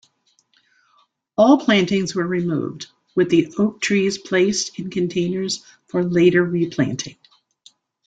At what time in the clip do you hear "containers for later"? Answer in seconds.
4.89-6.43